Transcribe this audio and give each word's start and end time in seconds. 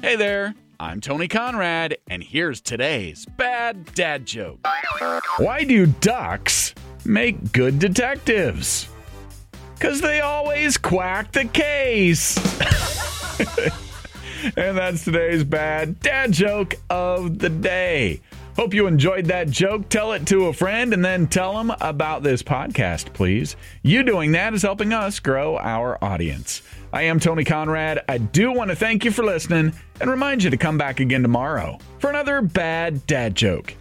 Hey 0.00 0.14
there, 0.14 0.54
I'm 0.78 1.00
Tony 1.00 1.26
Conrad, 1.26 1.98
and 2.08 2.22
here's 2.22 2.60
today's 2.60 3.26
bad 3.36 3.84
dad 3.94 4.26
joke. 4.26 4.64
Why 5.38 5.64
do 5.64 5.86
ducks 5.86 6.72
make 7.04 7.50
good 7.50 7.80
detectives? 7.80 8.88
Because 9.74 10.00
they 10.00 10.20
always 10.20 10.78
quack 10.78 11.32
the 11.32 11.46
case. 11.46 12.36
and 14.56 14.78
that's 14.78 15.04
today's 15.04 15.42
bad 15.42 15.98
dad 15.98 16.30
joke 16.30 16.76
of 16.88 17.40
the 17.40 17.50
day. 17.50 18.20
Hope 18.58 18.74
you 18.74 18.88
enjoyed 18.88 19.26
that 19.26 19.48
joke. 19.48 19.88
Tell 19.88 20.14
it 20.14 20.26
to 20.26 20.46
a 20.46 20.52
friend 20.52 20.92
and 20.92 21.04
then 21.04 21.28
tell 21.28 21.54
them 21.54 21.72
about 21.80 22.24
this 22.24 22.42
podcast, 22.42 23.12
please. 23.12 23.54
You 23.82 24.02
doing 24.02 24.32
that 24.32 24.52
is 24.52 24.62
helping 24.62 24.92
us 24.92 25.20
grow 25.20 25.56
our 25.58 25.96
audience. 26.02 26.62
I 26.92 27.02
am 27.02 27.20
Tony 27.20 27.44
Conrad. 27.44 28.02
I 28.08 28.18
do 28.18 28.50
want 28.50 28.70
to 28.70 28.76
thank 28.76 29.04
you 29.04 29.12
for 29.12 29.22
listening 29.22 29.74
and 30.00 30.10
remind 30.10 30.42
you 30.42 30.50
to 30.50 30.56
come 30.56 30.76
back 30.76 30.98
again 30.98 31.22
tomorrow 31.22 31.78
for 32.00 32.10
another 32.10 32.42
bad 32.42 33.06
dad 33.06 33.36
joke. 33.36 33.74